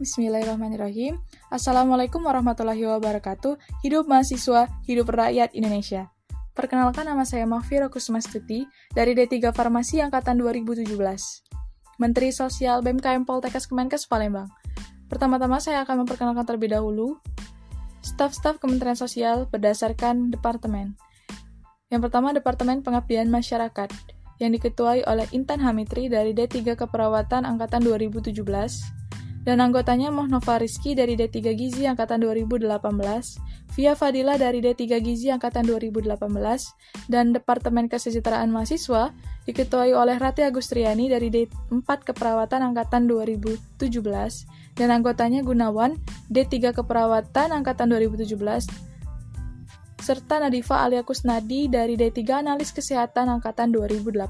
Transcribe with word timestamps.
Bismillahirrahmanirrahim. 0.00 1.20
Assalamualaikum 1.52 2.24
warahmatullahi 2.24 2.88
wabarakatuh. 2.88 3.60
Hidup 3.84 4.08
mahasiswa, 4.08 4.72
hidup 4.88 5.12
rakyat 5.12 5.52
Indonesia. 5.52 6.08
Perkenalkan 6.56 7.04
nama 7.04 7.28
saya 7.28 7.44
Mahfira 7.44 7.92
Kusmastuti 7.92 8.64
dari 8.96 9.12
D3 9.12 9.52
Farmasi 9.52 10.00
Angkatan 10.00 10.40
2017. 10.40 10.88
Menteri 12.00 12.32
Sosial 12.32 12.80
BMKM 12.80 13.28
Poltekkes 13.28 13.68
Kemenkes 13.68 14.08
Palembang. 14.08 14.48
Pertama-tama 15.12 15.60
saya 15.60 15.84
akan 15.84 16.08
memperkenalkan 16.08 16.48
terlebih 16.48 16.72
dahulu 16.72 17.20
staf-staf 18.00 18.56
Kementerian 18.56 18.96
Sosial 18.96 19.52
berdasarkan 19.52 20.32
departemen. 20.32 20.96
Yang 21.92 22.08
pertama, 22.08 22.32
Departemen 22.32 22.80
Pengabdian 22.80 23.28
Masyarakat 23.28 23.92
yang 24.40 24.48
diketuai 24.56 25.04
oleh 25.04 25.28
Intan 25.36 25.60
Hamitri 25.60 26.08
dari 26.08 26.32
D3 26.32 26.72
Keperawatan 26.72 27.44
Angkatan 27.44 27.84
2017 27.84 28.99
dan 29.40 29.64
anggotanya 29.64 30.12
Mohnova 30.12 30.60
Rizky 30.60 30.92
dari 30.92 31.16
D3 31.16 31.56
Gizi 31.56 31.88
Angkatan 31.88 32.20
2018, 32.20 32.68
Via 33.72 33.96
Fadila 33.96 34.36
dari 34.36 34.60
D3 34.60 35.00
Gizi 35.00 35.32
Angkatan 35.32 35.64
2018, 35.64 36.12
dan 37.08 37.32
Departemen 37.32 37.88
Kesejahteraan 37.88 38.52
Mahasiswa 38.52 39.16
diketuai 39.48 39.96
oleh 39.96 40.20
Rati 40.20 40.44
Agustriani 40.44 41.08
dari 41.08 41.32
D4 41.32 41.88
Keperawatan 42.12 42.60
Angkatan 42.72 43.08
2017, 43.08 43.80
dan 44.76 44.88
anggotanya 44.92 45.40
Gunawan 45.40 45.96
D3 46.28 46.76
Keperawatan 46.76 47.56
Angkatan 47.56 47.96
2017, 47.96 48.68
serta 50.04 50.36
Nadifa 50.40 50.84
Alia 50.84 51.00
Kusnadi 51.00 51.68
dari 51.72 51.96
D3 51.96 52.44
Analis 52.44 52.76
Kesehatan 52.76 53.32
Angkatan 53.32 53.72
2018. 53.72 54.20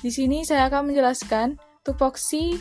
Di 0.00 0.08
sini 0.08 0.48
saya 0.48 0.72
akan 0.72 0.88
menjelaskan 0.88 1.60
tupoksi 1.84 2.56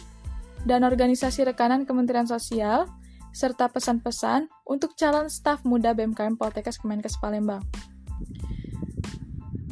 dan 0.68 0.84
organisasi 0.84 1.48
rekanan 1.48 1.88
Kementerian 1.88 2.28
Sosial, 2.28 2.90
serta 3.32 3.70
pesan-pesan 3.70 4.50
untuk 4.66 4.98
calon 4.98 5.30
staf 5.30 5.62
muda 5.64 5.94
BMKM 5.94 6.36
Poltekkes 6.36 6.82
Kemenkes 6.82 7.16
Palembang. 7.22 7.62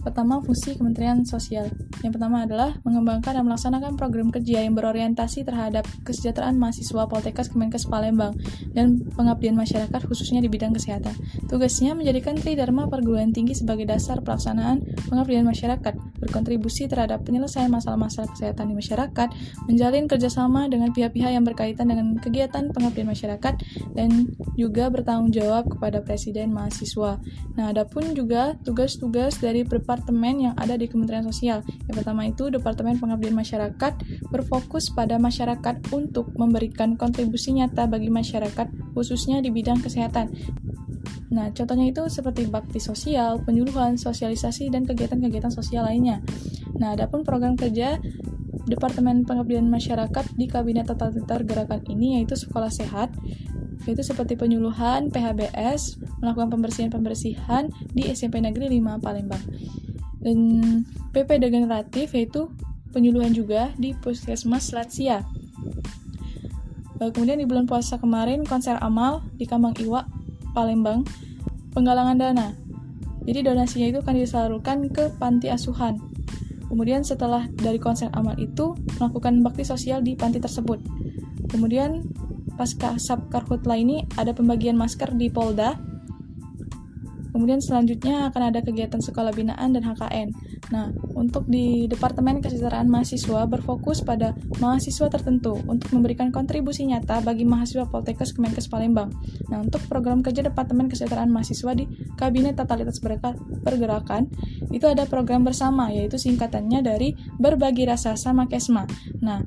Pertama, 0.08 0.40
fungsi 0.40 0.80
Kementerian 0.80 1.28
Sosial. 1.28 1.68
Yang 2.00 2.16
pertama 2.16 2.48
adalah 2.48 2.80
mengembangkan 2.88 3.36
dan 3.36 3.44
melaksanakan 3.44 4.00
program 4.00 4.32
kerja 4.32 4.64
yang 4.64 4.72
berorientasi 4.72 5.44
terhadap 5.44 5.84
kesejahteraan 6.08 6.56
mahasiswa 6.56 7.12
Poltekkes 7.12 7.52
Kemenkes 7.52 7.92
Palembang 7.92 8.32
dan 8.72 9.04
pengabdian 9.20 9.60
masyarakat 9.60 10.00
khususnya 10.08 10.40
di 10.40 10.48
bidang 10.48 10.72
kesehatan. 10.72 11.12
Tugasnya 11.52 11.92
menjadikan 11.92 12.40
Tridharma 12.40 12.88
perguruan 12.88 13.36
tinggi 13.36 13.52
sebagai 13.52 13.84
dasar 13.84 14.24
pelaksanaan 14.24 14.80
pengabdian 15.12 15.44
masyarakat, 15.44 16.00
berkontribusi 16.24 16.88
terhadap 16.88 17.28
penyelesaian 17.28 17.68
masalah-masalah 17.68 18.32
kesehatan 18.32 18.72
di 18.72 18.80
masyarakat, 18.80 19.28
menjalin 19.68 20.08
kerjasama 20.08 20.72
dengan 20.72 20.96
pihak-pihak 20.96 21.36
yang 21.36 21.44
berkaitan 21.44 21.92
dengan 21.92 22.16
kegiatan 22.16 22.72
pengabdian 22.72 23.12
masyarakat, 23.12 23.60
dan 23.92 24.10
juga 24.56 24.88
bertanggung 24.88 25.36
jawab 25.36 25.68
kepada 25.68 26.00
Presiden 26.00 26.56
mahasiswa. 26.56 27.20
Nah, 27.60 27.76
adapun 27.76 28.16
juga 28.16 28.56
tugas-tugas 28.64 29.42
dari 29.42 29.68
departemen 29.98 30.46
yang 30.46 30.54
ada 30.54 30.78
di 30.78 30.86
Kementerian 30.86 31.26
Sosial. 31.26 31.66
Yang 31.90 32.06
pertama 32.06 32.30
itu 32.30 32.54
Departemen 32.54 33.02
Pengabdian 33.02 33.34
Masyarakat 33.34 33.94
berfokus 34.30 34.94
pada 34.94 35.18
masyarakat 35.18 35.90
untuk 35.90 36.38
memberikan 36.38 36.94
kontribusi 36.94 37.58
nyata 37.58 37.90
bagi 37.90 38.14
masyarakat 38.14 38.94
khususnya 38.94 39.42
di 39.42 39.50
bidang 39.50 39.82
kesehatan. 39.82 40.30
Nah, 41.34 41.50
contohnya 41.50 41.90
itu 41.90 42.06
seperti 42.14 42.46
bakti 42.46 42.78
sosial, 42.78 43.42
penyuluhan, 43.42 43.98
sosialisasi, 43.98 44.70
dan 44.70 44.86
kegiatan-kegiatan 44.86 45.50
sosial 45.50 45.90
lainnya. 45.90 46.22
Nah, 46.78 46.94
adapun 46.94 47.26
program 47.26 47.58
kerja 47.58 47.98
Departemen 48.70 49.26
Pengabdian 49.26 49.66
Masyarakat 49.66 50.38
di 50.38 50.46
Kabinet 50.46 50.88
Tata 50.88 51.10
Tertib 51.10 51.50
Gerakan 51.50 51.82
ini 51.90 52.22
yaitu 52.22 52.38
Sekolah 52.38 52.70
Sehat, 52.70 53.12
yaitu 53.90 54.04
seperti 54.06 54.36
penyuluhan, 54.36 55.10
PHBS, 55.12 56.00
melakukan 56.20 56.52
pembersihan-pembersihan 56.52 57.72
di 57.96 58.08
SMP 58.12 58.44
Negeri 58.44 58.80
5 58.80 59.04
Palembang 59.04 59.44
dan 60.28 60.40
PP 61.16 61.40
degeneratif 61.40 62.12
yaitu 62.12 62.52
penyuluhan 62.92 63.32
juga 63.32 63.72
di 63.80 63.96
Puskesmas 63.96 64.76
Latsia. 64.76 65.24
Kemudian 67.00 67.40
di 67.40 67.48
bulan 67.48 67.64
puasa 67.64 67.96
kemarin 67.96 68.44
konser 68.44 68.76
amal 68.84 69.24
di 69.40 69.48
Kambang 69.48 69.78
Iwa, 69.80 70.04
Palembang, 70.52 71.08
penggalangan 71.72 72.18
dana. 72.20 72.48
Jadi 73.24 73.46
donasinya 73.46 73.88
itu 73.88 74.00
akan 74.02 74.16
disalurkan 74.18 74.78
ke 74.92 75.14
panti 75.16 75.48
asuhan. 75.48 76.02
Kemudian 76.68 77.06
setelah 77.06 77.48
dari 77.54 77.80
konser 77.80 78.12
amal 78.12 78.36
itu 78.36 78.76
melakukan 79.00 79.40
bakti 79.46 79.64
sosial 79.64 80.04
di 80.04 80.18
panti 80.18 80.42
tersebut. 80.44 80.82
Kemudian 81.48 82.04
pasca 82.60 82.98
Sabkarhutla 82.98 83.78
ini 83.78 84.04
ada 84.18 84.34
pembagian 84.34 84.76
masker 84.76 85.16
di 85.16 85.30
Polda 85.32 85.78
Kemudian 87.38 87.62
selanjutnya 87.62 88.34
akan 88.34 88.50
ada 88.50 88.66
kegiatan 88.66 88.98
sekolah 88.98 89.30
binaan 89.30 89.70
dan 89.70 89.86
HKN. 89.86 90.34
Nah, 90.74 90.90
untuk 91.14 91.46
di 91.46 91.86
Departemen 91.86 92.42
Kesejahteraan 92.42 92.90
Mahasiswa 92.90 93.46
berfokus 93.46 94.02
pada 94.02 94.34
mahasiswa 94.58 95.06
tertentu 95.06 95.54
untuk 95.70 95.94
memberikan 95.94 96.34
kontribusi 96.34 96.90
nyata 96.90 97.22
bagi 97.22 97.46
mahasiswa 97.46 97.86
Poltekkes 97.94 98.34
Kemenkes 98.34 98.66
Palembang. 98.74 99.14
Nah, 99.54 99.62
untuk 99.62 99.86
program 99.86 100.26
kerja 100.26 100.42
Departemen 100.50 100.90
Kesejahteraan 100.90 101.30
Mahasiswa 101.30 101.78
di 101.78 101.86
Kabinet 102.18 102.58
Totalitas 102.58 102.98
Pergerakan 103.62 104.34
itu 104.74 104.90
ada 104.90 105.06
program 105.06 105.46
bersama 105.46 105.94
yaitu 105.94 106.18
singkatannya 106.18 106.82
dari 106.82 107.14
Berbagi 107.38 107.86
Rasa 107.86 108.18
Sama 108.18 108.50
Kesma. 108.50 108.90
Nah, 109.22 109.46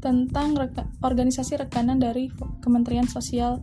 tentang 0.00 0.58
reka 0.58 0.86
organisasi 1.02 1.60
rekanan 1.60 2.00
dari 2.00 2.30
Kementerian 2.62 3.06
Sosial 3.06 3.60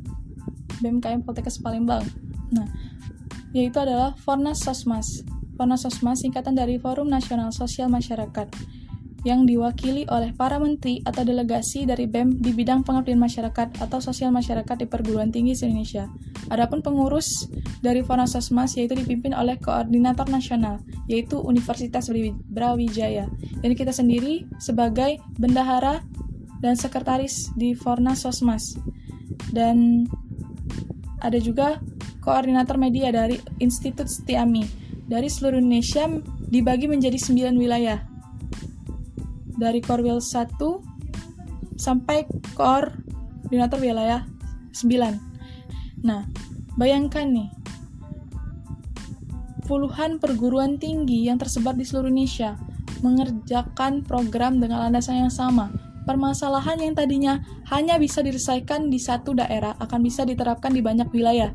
BMKM 0.83 1.25
Poltekkes 1.25 1.59
Palembang. 1.63 2.03
Nah, 2.51 2.67
yaitu 3.55 3.79
adalah 3.79 4.13
Fornas 4.19 4.61
Sosmas. 4.61 5.23
Fornas 5.61 5.85
Sosmas 5.85 6.25
singkatan 6.25 6.57
dari 6.57 6.81
Forum 6.81 7.05
Nasional 7.05 7.53
Sosial 7.53 7.85
Masyarakat. 7.85 8.49
yang 9.21 9.45
diwakili 9.45 10.09
oleh 10.09 10.33
para 10.33 10.57
menteri 10.57 10.97
atau 11.05 11.21
delegasi 11.21 11.85
dari 11.85 12.09
BEM 12.09 12.41
di 12.41 12.57
bidang 12.57 12.81
pengabdian 12.81 13.21
masyarakat 13.21 13.77
atau 13.77 14.01
sosial 14.01 14.33
masyarakat 14.33 14.81
di 14.81 14.89
perguruan 14.89 15.29
tinggi 15.29 15.53
se-Indonesia. 15.53 16.09
Adapun 16.49 16.81
pengurus 16.81 17.45
dari 17.85 18.01
Fornasosmas 18.01 18.73
yaitu 18.81 18.97
dipimpin 18.97 19.37
oleh 19.37 19.61
koordinator 19.61 20.25
nasional, 20.25 20.81
yaitu 21.05 21.37
Universitas 21.37 22.09
Brawijaya. 22.49 23.29
Dan 23.61 23.77
kita 23.77 23.93
sendiri 23.93 24.49
sebagai 24.57 25.21
bendahara 25.37 26.01
dan 26.57 26.73
sekretaris 26.73 27.53
di 27.53 27.77
Fornasosmas. 27.77 28.73
Dan 29.53 30.09
ada 31.21 31.37
juga 31.37 31.77
koordinator 32.25 32.81
media 32.81 33.13
dari 33.13 33.37
Institut 33.61 34.09
Setiami. 34.09 34.89
Dari 35.11 35.27
seluruh 35.27 35.59
Indonesia 35.59 36.07
dibagi 36.47 36.87
menjadi 36.87 37.19
9 37.19 37.59
wilayah 37.59 37.99
dari 39.59 39.83
Korwil 39.83 40.23
1 40.23 40.55
sampai 41.75 42.23
koordinator 42.55 43.75
wilayah 43.83 44.23
9. 44.71 46.07
Nah, 46.07 46.23
bayangkan 46.79 47.27
nih, 47.27 47.51
puluhan 49.67 50.15
perguruan 50.23 50.79
tinggi 50.79 51.27
yang 51.27 51.35
tersebar 51.35 51.75
di 51.75 51.83
seluruh 51.83 52.07
Indonesia 52.07 52.55
mengerjakan 53.03 54.07
program 54.07 54.63
dengan 54.63 54.87
landasan 54.87 55.27
yang 55.27 55.33
sama. 55.33 55.75
Permasalahan 56.07 56.79
yang 56.79 56.95
tadinya 56.95 57.43
hanya 57.67 57.99
bisa 57.99 58.23
diselesaikan 58.23 58.87
di 58.87 58.95
satu 58.95 59.35
daerah 59.35 59.75
akan 59.75 59.99
bisa 60.07 60.23
diterapkan 60.23 60.71
di 60.71 60.79
banyak 60.79 61.11
wilayah. 61.11 61.51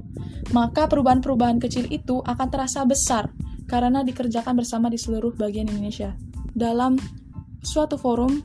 Maka 0.53 0.87
perubahan-perubahan 0.87 1.59
kecil 1.59 1.89
itu 1.89 2.23
akan 2.23 2.47
terasa 2.53 2.87
besar 2.87 3.27
karena 3.67 4.03
dikerjakan 4.07 4.57
bersama 4.57 4.87
di 4.91 4.99
seluruh 4.99 5.35
bagian 5.35 5.67
Indonesia. 5.71 6.15
Dalam 6.57 6.97
suatu 7.61 7.99
forum, 7.99 8.43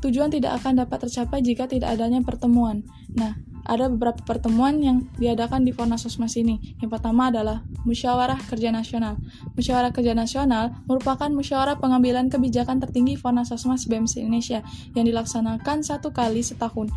tujuan 0.00 0.32
tidak 0.32 0.60
akan 0.60 0.84
dapat 0.84 1.08
tercapai 1.08 1.40
jika 1.44 1.68
tidak 1.68 1.96
adanya 1.96 2.20
pertemuan. 2.20 2.84
Nah, 3.14 3.36
ada 3.64 3.88
beberapa 3.88 4.20
pertemuan 4.20 4.76
yang 4.84 5.08
diadakan 5.16 5.64
di 5.64 5.72
Fornasosmas 5.72 6.36
ini. 6.36 6.76
Yang 6.84 7.00
pertama 7.00 7.32
adalah 7.32 7.64
Musyawarah 7.88 8.36
Kerja 8.44 8.68
Nasional. 8.68 9.16
Musyawarah 9.56 9.88
Kerja 9.88 10.12
Nasional 10.12 10.84
merupakan 10.84 11.32
musyawarah 11.32 11.80
pengambilan 11.80 12.28
kebijakan 12.28 12.84
tertinggi 12.84 13.16
Fornasosmas 13.16 13.88
BEMS 13.88 14.20
Indonesia 14.20 14.60
yang 14.92 15.08
dilaksanakan 15.08 15.80
satu 15.80 16.12
kali 16.12 16.44
setahun. 16.44 16.92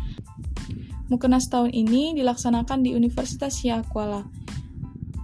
Mukenas 1.08 1.48
tahun 1.48 1.72
ini 1.72 2.12
dilaksanakan 2.20 2.84
di 2.84 2.92
Universitas 2.92 3.64
Syakwala. 3.64 4.28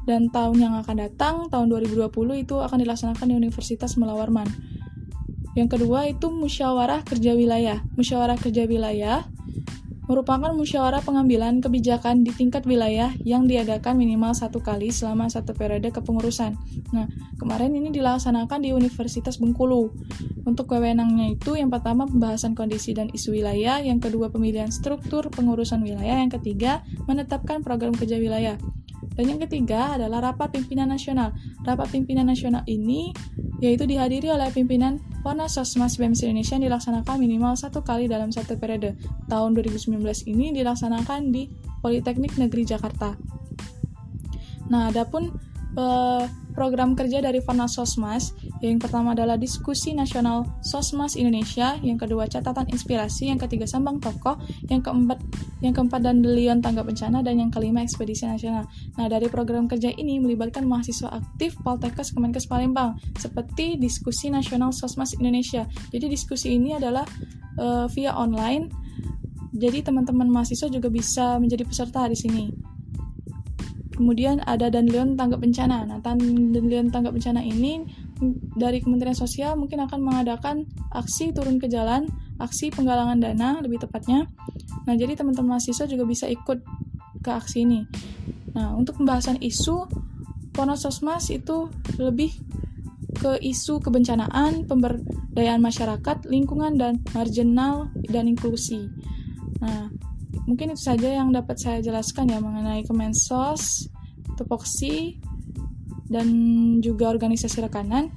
Dan 0.04 0.28
tahun 0.28 0.56
yang 0.60 0.74
akan 0.80 0.96
datang, 1.00 1.34
tahun 1.48 1.72
2020 1.72 2.08
itu 2.44 2.54
akan 2.60 2.78
dilaksanakan 2.80 3.26
di 3.28 3.34
Universitas 3.34 3.96
Melawarman. 3.96 4.46
Yang 5.54 5.78
kedua 5.78 6.10
itu 6.10 6.28
musyawarah 6.28 7.06
kerja 7.06 7.32
wilayah. 7.32 7.80
Musyawarah 7.94 8.36
kerja 8.36 8.66
wilayah 8.66 9.24
merupakan 10.04 10.52
musyawarah 10.52 11.00
pengambilan 11.00 11.64
kebijakan 11.64 12.28
di 12.28 12.32
tingkat 12.36 12.68
wilayah 12.68 13.08
yang 13.24 13.48
diadakan 13.48 13.96
minimal 13.96 14.36
satu 14.36 14.60
kali 14.60 14.92
selama 14.92 15.32
satu 15.32 15.56
periode 15.56 15.88
kepengurusan. 15.88 16.60
Nah, 16.92 17.08
kemarin 17.40 17.72
ini 17.72 17.88
dilaksanakan 17.88 18.60
di 18.60 18.76
Universitas 18.76 19.40
Bengkulu. 19.40 19.96
Untuk 20.44 20.68
wewenangnya 20.76 21.32
itu 21.32 21.56
yang 21.56 21.72
pertama 21.72 22.04
pembahasan 22.04 22.52
kondisi 22.52 22.92
dan 22.92 23.08
isu 23.08 23.32
wilayah, 23.32 23.80
yang 23.80 23.96
kedua 23.96 24.28
pemilihan 24.28 24.68
struktur 24.68 25.32
pengurusan 25.32 25.80
wilayah, 25.80 26.20
yang 26.20 26.28
ketiga 26.28 26.84
menetapkan 27.08 27.64
program 27.64 27.96
kerja 27.96 28.20
wilayah. 28.20 28.60
Dan 29.12 29.36
yang 29.36 29.40
ketiga 29.44 30.00
adalah 30.00 30.32
rapat 30.32 30.56
pimpinan 30.56 30.88
nasional. 30.88 31.36
Rapat 31.62 31.92
pimpinan 31.92 32.26
nasional 32.28 32.64
ini 32.64 33.12
yaitu 33.60 33.84
dihadiri 33.84 34.32
oleh 34.32 34.50
pimpinan 34.50 35.00
Warna 35.24 35.48
Sosmas 35.48 35.96
BEMS 35.96 36.24
Indonesia 36.26 36.60
dilaksanakan 36.60 37.16
minimal 37.16 37.56
satu 37.56 37.80
kali 37.80 38.08
dalam 38.08 38.28
satu 38.28 38.60
periode. 38.60 38.96
Tahun 39.30 39.50
2019 39.56 40.00
ini 40.28 40.52
dilaksanakan 40.52 41.32
di 41.32 41.48
Politeknik 41.80 42.36
Negeri 42.36 42.64
Jakarta. 42.68 43.16
Nah, 44.68 44.88
adapun 44.88 45.32
uh, 45.76 46.24
program 46.52 46.94
kerja 46.94 47.20
dari 47.20 47.40
Fornas 47.40 47.76
Sosmas. 47.76 48.32
Yang 48.64 48.88
pertama 48.88 49.12
adalah 49.12 49.36
diskusi 49.36 49.92
nasional 49.92 50.48
Sosmas 50.64 51.20
Indonesia, 51.20 51.76
yang 51.84 52.00
kedua 52.00 52.24
catatan 52.24 52.64
inspirasi, 52.72 53.28
yang 53.28 53.36
ketiga 53.36 53.68
sambang 53.68 54.00
tokoh, 54.00 54.40
yang 54.72 54.80
keempat 54.80 55.20
yang 55.60 55.76
keempat 55.76 56.00
dan 56.00 56.24
delion 56.24 56.64
tangga 56.64 56.80
bencana 56.80 57.20
dan 57.20 57.44
yang 57.44 57.52
kelima 57.52 57.84
ekspedisi 57.84 58.24
nasional. 58.24 58.64
Nah, 58.96 59.04
dari 59.12 59.28
program 59.28 59.68
kerja 59.68 59.92
ini 59.92 60.16
melibatkan 60.16 60.64
mahasiswa 60.64 61.12
aktif 61.12 61.60
Poltekkes 61.60 62.16
Kemenkes 62.16 62.48
Palembang 62.48 62.96
seperti 63.20 63.76
diskusi 63.76 64.32
nasional 64.32 64.72
Sosmas 64.72 65.12
Indonesia. 65.12 65.68
Jadi 65.92 66.08
diskusi 66.08 66.56
ini 66.56 66.72
adalah 66.72 67.04
uh, 67.60 67.84
via 67.92 68.16
online. 68.16 68.72
Jadi 69.52 69.84
teman-teman 69.84 70.32
mahasiswa 70.32 70.72
juga 70.72 70.88
bisa 70.88 71.36
menjadi 71.36 71.68
peserta 71.68 72.08
di 72.08 72.16
sini. 72.16 72.44
Kemudian 73.94 74.42
ada 74.42 74.72
Danlion 74.72 75.14
Tanggap 75.14 75.38
Bencana. 75.38 75.86
Nah, 75.86 76.02
Danlion 76.02 76.90
Tanggap 76.90 77.14
Bencana 77.14 77.44
ini 77.44 78.03
dari 78.54 78.78
Kementerian 78.78 79.16
Sosial 79.16 79.58
mungkin 79.58 79.82
akan 79.82 80.00
mengadakan 80.00 80.64
aksi 80.94 81.34
turun 81.34 81.58
ke 81.58 81.66
jalan, 81.66 82.06
aksi 82.38 82.70
penggalangan 82.70 83.18
dana 83.18 83.58
lebih 83.58 83.82
tepatnya. 83.82 84.30
Nah, 84.86 84.94
jadi 84.94 85.18
teman-teman 85.18 85.58
mahasiswa 85.58 85.88
juga 85.88 86.04
bisa 86.06 86.30
ikut 86.30 86.62
ke 87.24 87.30
aksi 87.30 87.64
ini. 87.66 87.82
Nah, 88.54 88.76
untuk 88.76 89.02
pembahasan 89.02 89.40
isu 89.42 89.88
Ponososmas 90.54 91.34
itu 91.34 91.66
lebih 91.98 92.30
ke 93.14 93.42
isu 93.42 93.82
kebencanaan, 93.82 94.70
pemberdayaan 94.70 95.58
masyarakat, 95.58 96.30
lingkungan 96.30 96.78
dan 96.78 97.02
marginal 97.10 97.90
dan 98.06 98.30
inklusi. 98.30 98.86
Nah, 99.58 99.90
mungkin 100.46 100.74
itu 100.74 100.82
saja 100.94 101.10
yang 101.10 101.34
dapat 101.34 101.58
saya 101.58 101.82
jelaskan 101.82 102.30
ya 102.30 102.38
mengenai 102.38 102.86
Kemensos, 102.86 103.90
tupoksi, 104.38 105.18
dan 106.14 106.30
juga 106.78 107.10
organisasi 107.10 107.66
rekanan. 107.66 108.14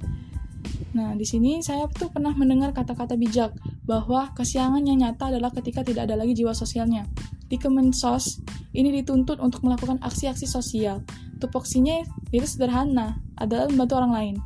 Nah, 0.94 1.18
di 1.18 1.26
sini 1.26 1.58
saya 1.58 1.90
tuh 1.90 2.14
pernah 2.14 2.30
mendengar 2.38 2.70
kata-kata 2.70 3.18
bijak 3.18 3.58
bahwa 3.82 4.30
kesiangan 4.38 4.86
yang 4.86 5.02
nyata 5.02 5.34
adalah 5.34 5.50
ketika 5.50 5.82
tidak 5.82 6.06
ada 6.06 6.14
lagi 6.14 6.38
jiwa 6.38 6.54
sosialnya. 6.54 7.02
Di 7.50 7.58
Kemensos, 7.58 8.38
ini 8.70 8.94
dituntut 9.02 9.42
untuk 9.42 9.66
melakukan 9.66 9.98
aksi-aksi 9.98 10.46
sosial. 10.46 11.02
Tupoksinya 11.42 12.06
itu 12.30 12.46
sederhana, 12.46 13.18
adalah 13.34 13.66
membantu 13.66 13.94
orang 13.98 14.12
lain. 14.14 14.36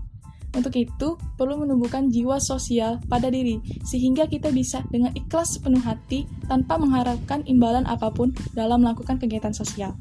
Untuk 0.53 0.77
itu, 0.77 1.17
perlu 1.41 1.65
menumbuhkan 1.65 2.13
jiwa 2.13 2.37
sosial 2.37 3.01
pada 3.09 3.33
diri, 3.33 3.57
sehingga 3.89 4.29
kita 4.29 4.53
bisa 4.53 4.85
dengan 4.93 5.11
ikhlas 5.17 5.57
sepenuh 5.57 5.81
hati 5.81 6.29
tanpa 6.45 6.77
mengharapkan 6.77 7.41
imbalan 7.49 7.89
apa 7.89 8.13
pun 8.13 8.37
dalam 8.53 8.85
melakukan 8.85 9.17
kegiatan 9.17 9.57
sosial. 9.57 9.97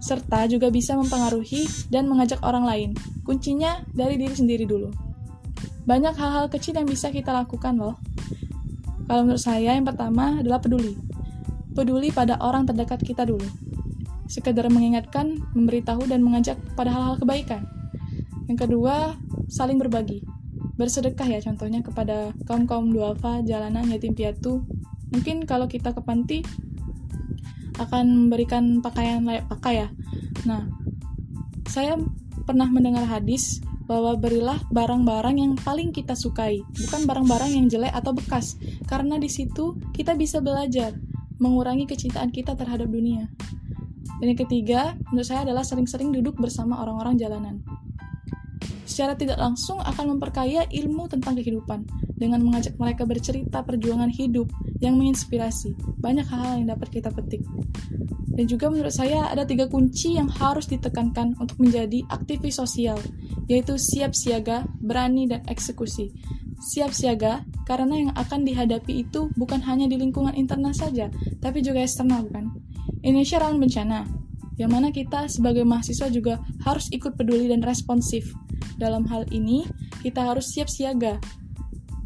Serta 0.00 0.48
juga 0.48 0.72
bisa 0.72 0.96
mempengaruhi 0.96 1.68
dan 1.92 2.08
mengajak 2.08 2.40
orang 2.42 2.64
lain. 2.64 2.90
Kuncinya 3.22 3.84
dari 3.92 4.16
diri 4.16 4.32
sendiri 4.32 4.64
dulu. 4.64 4.88
Banyak 5.84 6.16
hal-hal 6.16 6.48
kecil 6.48 6.80
yang 6.80 6.88
bisa 6.88 7.12
kita 7.12 7.30
lakukan 7.30 7.76
loh. 7.76 8.00
Kalau 9.06 9.28
menurut 9.28 9.42
saya, 9.42 9.76
yang 9.76 9.84
pertama 9.84 10.40
adalah 10.40 10.58
peduli. 10.58 10.96
Peduli 11.76 12.08
pada 12.10 12.40
orang 12.40 12.64
terdekat 12.64 13.04
kita 13.04 13.28
dulu. 13.28 13.46
Sekedar 14.30 14.66
mengingatkan, 14.72 15.38
memberitahu, 15.52 16.06
dan 16.08 16.22
mengajak 16.22 16.56
pada 16.78 16.94
hal-hal 16.94 17.18
kebaikan 17.18 17.66
yang 18.50 18.58
kedua, 18.58 19.14
saling 19.46 19.78
berbagi. 19.78 20.26
Bersedekah 20.74 21.22
ya 21.22 21.38
contohnya 21.38 21.86
kepada 21.86 22.34
kaum-kaum 22.50 22.90
duafa, 22.90 23.46
jalanan, 23.46 23.86
yatim 23.86 24.10
piatu. 24.10 24.66
Mungkin 25.14 25.46
kalau 25.46 25.70
kita 25.70 25.94
ke 25.94 26.02
panti 26.02 26.42
akan 27.80 28.28
memberikan 28.28 28.84
pakaian 28.84 29.24
layak 29.24 29.48
pakai 29.48 29.86
ya. 29.86 29.88
Nah, 30.44 30.68
saya 31.66 31.96
pernah 32.44 32.68
mendengar 32.68 33.08
hadis 33.08 33.64
bahwa 33.88 34.14
berilah 34.14 34.60
barang-barang 34.70 35.36
yang 35.40 35.52
paling 35.58 35.90
kita 35.90 36.14
sukai, 36.14 36.62
bukan 36.62 37.08
barang-barang 37.10 37.50
yang 37.50 37.66
jelek 37.66 37.90
atau 37.90 38.14
bekas, 38.14 38.54
karena 38.86 39.18
di 39.18 39.26
situ 39.26 39.74
kita 39.90 40.14
bisa 40.14 40.38
belajar 40.38 40.94
mengurangi 41.42 41.90
kecintaan 41.90 42.30
kita 42.30 42.54
terhadap 42.54 42.86
dunia. 42.86 43.26
Dan 44.22 44.36
yang 44.36 44.40
ketiga, 44.46 44.94
menurut 45.10 45.26
saya 45.26 45.42
adalah 45.48 45.64
sering-sering 45.64 46.12
duduk 46.12 46.36
bersama 46.38 46.78
orang-orang 46.78 47.16
jalanan 47.16 47.64
secara 49.00 49.16
tidak 49.16 49.40
langsung 49.40 49.80
akan 49.80 50.12
memperkaya 50.12 50.68
ilmu 50.68 51.08
tentang 51.08 51.32
kehidupan 51.40 51.88
dengan 52.20 52.44
mengajak 52.44 52.76
mereka 52.76 53.08
bercerita 53.08 53.64
perjuangan 53.64 54.12
hidup 54.12 54.52
yang 54.84 55.00
menginspirasi. 55.00 55.72
Banyak 56.04 56.28
hal-hal 56.28 56.60
yang 56.60 56.68
dapat 56.76 56.92
kita 56.92 57.08
petik. 57.08 57.40
Dan 58.28 58.44
juga 58.44 58.68
menurut 58.68 58.92
saya 58.92 59.32
ada 59.32 59.48
tiga 59.48 59.72
kunci 59.72 60.20
yang 60.20 60.28
harus 60.28 60.68
ditekankan 60.68 61.32
untuk 61.40 61.56
menjadi 61.56 62.04
aktivis 62.12 62.60
sosial, 62.60 63.00
yaitu 63.48 63.80
siap 63.80 64.12
siaga, 64.12 64.68
berani, 64.84 65.24
dan 65.24 65.48
eksekusi. 65.48 66.12
Siap 66.60 66.92
siaga 66.92 67.40
karena 67.64 68.04
yang 68.04 68.12
akan 68.12 68.44
dihadapi 68.44 69.08
itu 69.08 69.32
bukan 69.32 69.64
hanya 69.64 69.88
di 69.88 69.96
lingkungan 69.96 70.36
internal 70.36 70.76
saja, 70.76 71.08
tapi 71.40 71.64
juga 71.64 71.80
eksternal 71.80 72.28
bukan? 72.28 72.52
Indonesia 73.00 73.40
rawan 73.40 73.64
bencana, 73.64 74.04
yang 74.60 74.68
mana 74.68 74.92
kita 74.92 75.24
sebagai 75.24 75.64
mahasiswa 75.64 76.12
juga 76.12 76.44
harus 76.68 76.92
ikut 76.92 77.16
peduli 77.16 77.48
dan 77.48 77.64
responsif. 77.64 78.28
Dalam 78.80 79.04
hal 79.08 79.28
ini, 79.30 79.68
kita 80.00 80.24
harus 80.24 80.48
siap 80.50 80.70
siaga. 80.70 81.20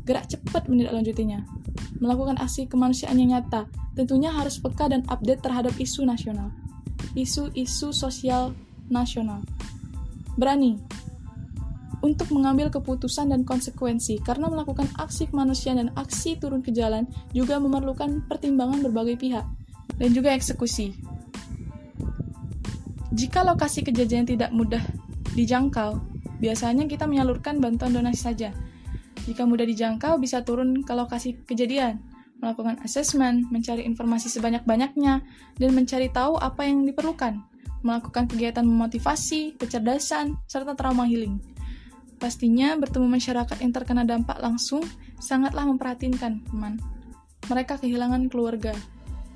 gerak 0.05 0.29
cepat 0.29 0.69
menindaklanjutinya. 0.69 1.49
Melakukan 1.97 2.37
aksi 2.37 2.69
kemanusiaan 2.69 3.17
yang 3.17 3.41
nyata, 3.41 3.65
tentunya 3.97 4.29
harus 4.29 4.61
peka 4.61 4.93
dan 4.93 5.01
update 5.09 5.41
terhadap 5.41 5.73
isu 5.81 6.05
nasional. 6.05 6.53
Isu-isu 7.17 7.89
sosial 7.89 8.53
nasional. 8.93 9.41
Berani 10.37 10.77
untuk 12.05 12.37
mengambil 12.37 12.69
keputusan 12.69 13.33
dan 13.33 13.49
konsekuensi 13.49 14.21
karena 14.21 14.53
melakukan 14.53 14.85
aksi 15.01 15.33
kemanusiaan 15.33 15.81
dan 15.81 15.91
aksi 15.97 16.37
turun 16.37 16.61
ke 16.61 16.69
jalan 16.69 17.09
juga 17.33 17.57
memerlukan 17.57 18.29
pertimbangan 18.29 18.85
berbagai 18.85 19.17
pihak 19.17 19.49
dan 19.97 20.11
juga 20.13 20.37
eksekusi. 20.37 20.93
Jika 23.15 23.41
lokasi 23.47 23.81
kejadian 23.81 24.29
tidak 24.29 24.53
mudah 24.53 24.85
dijangkau, 25.33 25.97
biasanya 26.43 26.89
kita 26.89 27.05
menyalurkan 27.07 27.59
bantuan 27.63 27.95
donasi 27.95 28.21
saja 28.21 28.51
jika 29.25 29.49
mudah 29.49 29.65
dijangkau, 29.65 30.21
bisa 30.21 30.45
turun 30.45 30.85
ke 30.85 30.93
lokasi 30.93 31.41
kejadian, 31.49 32.05
melakukan 32.45 32.77
asesmen, 32.85 33.49
mencari 33.49 33.87
informasi 33.89 34.29
sebanyak-banyaknya, 34.29 35.25
dan 35.57 35.71
mencari 35.73 36.13
tahu 36.13 36.37
apa 36.37 36.69
yang 36.69 36.85
diperlukan, 36.85 37.41
melakukan 37.81 38.29
kegiatan 38.29 38.69
memotivasi, 38.69 39.57
kecerdasan, 39.57 40.37
serta 40.45 40.77
trauma 40.77 41.09
healing. 41.09 41.41
Pastinya 42.21 42.77
bertemu 42.77 43.09
masyarakat 43.09 43.57
yang 43.65 43.73
terkena 43.73 44.05
dampak 44.05 44.37
langsung 44.45 44.85
sangatlah 45.17 45.65
memperhatinkan 45.65 46.45
teman. 46.45 46.77
Mereka 47.49 47.81
kehilangan 47.81 48.29
keluarga, 48.29 48.77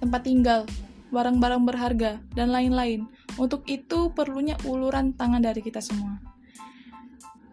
tempat 0.05 0.21
tinggal, 0.29 0.61
barang-barang 1.09 1.65
berharga, 1.65 2.21
dan 2.37 2.53
lain-lain. 2.53 3.09
Untuk 3.41 3.65
itu 3.73 4.13
perlunya 4.13 4.57
uluran 4.69 5.17
tangan 5.17 5.41
dari 5.41 5.65
kita 5.65 5.81
semua. 5.81 6.38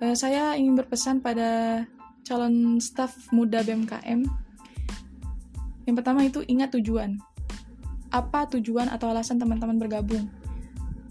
Uh, 0.04 0.16
saya 0.16 0.60
ingin 0.60 0.76
berpesan 0.76 1.24
pada 1.24 1.84
calon 2.28 2.82
staf 2.84 3.16
muda 3.32 3.64
BMKM. 3.64 4.28
Yang 5.86 5.96
pertama 6.02 6.26
itu 6.26 6.42
ingat 6.50 6.74
tujuan. 6.76 7.22
Apa 8.10 8.50
tujuan 8.58 8.90
atau 8.92 9.14
alasan 9.14 9.38
teman-teman 9.40 9.78
bergabung? 9.78 10.28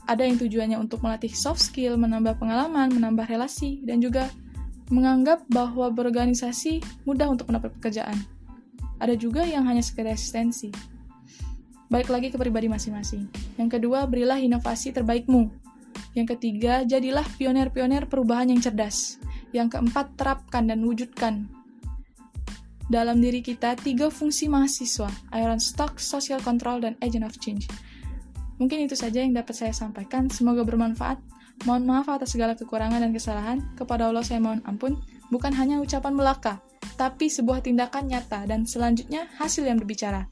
Ada 0.04 0.28
yang 0.28 0.36
tujuannya 0.36 0.76
untuk 0.76 1.00
melatih 1.00 1.32
soft 1.32 1.64
skill, 1.64 1.96
menambah 1.96 2.36
pengalaman, 2.36 2.92
menambah 2.92 3.24
relasi, 3.24 3.80
dan 3.88 4.04
juga 4.04 4.28
menganggap 4.92 5.48
bahwa 5.48 5.88
berorganisasi 5.88 6.84
mudah 7.08 7.32
untuk 7.32 7.48
mendapat 7.48 7.72
pekerjaan. 7.80 8.20
Ada 9.00 9.16
juga 9.16 9.48
yang 9.48 9.64
hanya 9.64 9.80
sekedar 9.80 10.12
eksistensi. 10.12 10.68
Balik 11.88 12.12
lagi 12.12 12.28
ke 12.28 12.36
pribadi 12.36 12.68
masing-masing. 12.68 13.32
Yang 13.56 13.80
kedua, 13.80 14.04
berilah 14.04 14.36
inovasi 14.36 14.92
terbaikmu. 14.92 15.63
Yang 16.14 16.38
ketiga, 16.38 16.86
jadilah 16.86 17.26
pionir-pionir 17.36 18.06
perubahan 18.06 18.50
yang 18.54 18.62
cerdas. 18.62 19.18
Yang 19.50 19.78
keempat, 19.78 20.14
terapkan 20.14 20.70
dan 20.70 20.82
wujudkan 20.86 21.50
dalam 22.84 23.16
diri 23.16 23.40
kita 23.40 23.80
tiga 23.80 24.12
fungsi 24.12 24.44
mahasiswa, 24.44 25.08
iron 25.32 25.56
stock, 25.56 25.96
social 25.96 26.40
control, 26.44 26.84
dan 26.84 26.94
agent 27.00 27.24
of 27.24 27.34
change. 27.40 27.64
Mungkin 28.60 28.86
itu 28.86 28.94
saja 28.94 29.24
yang 29.24 29.34
dapat 29.34 29.56
saya 29.56 29.74
sampaikan. 29.74 30.30
Semoga 30.30 30.62
bermanfaat. 30.62 31.18
Mohon 31.66 31.82
maaf 31.86 32.06
atas 32.10 32.34
segala 32.34 32.54
kekurangan 32.54 33.02
dan 33.02 33.10
kesalahan. 33.10 33.58
Kepada 33.74 34.10
Allah 34.10 34.22
saya 34.22 34.38
mohon 34.38 34.62
ampun. 34.68 35.00
Bukan 35.32 35.50
hanya 35.56 35.80
ucapan 35.80 36.14
belaka, 36.14 36.60
tapi 36.94 37.32
sebuah 37.32 37.64
tindakan 37.64 38.06
nyata 38.12 38.44
dan 38.46 38.68
selanjutnya 38.68 39.26
hasil 39.40 39.66
yang 39.66 39.80
berbicara. 39.80 40.28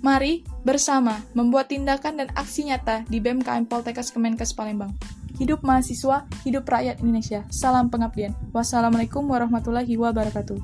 Mari 0.00 0.48
bersama 0.64 1.20
membuat 1.36 1.68
tindakan 1.68 2.24
dan 2.24 2.28
aksi 2.32 2.72
nyata 2.72 3.04
di 3.04 3.20
BMKM 3.20 3.68
Poltekkes 3.68 4.08
Kemenkes 4.16 4.56
Palembang. 4.56 4.96
Hidup 5.36 5.60
mahasiswa, 5.60 6.24
hidup 6.44 6.64
rakyat 6.68 7.04
Indonesia. 7.04 7.44
Salam 7.52 7.92
pengabdian. 7.92 8.32
Wassalamualaikum 8.52 9.24
warahmatullahi 9.28 9.96
wabarakatuh. 10.00 10.56